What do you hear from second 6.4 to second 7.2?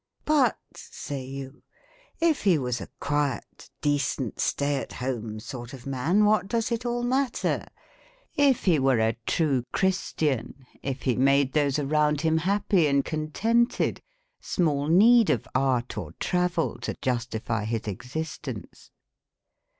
does it all